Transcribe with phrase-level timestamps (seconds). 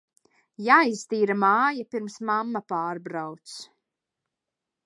[0.67, 3.57] Jāiztīra māja, pirms mamma pārbrauc.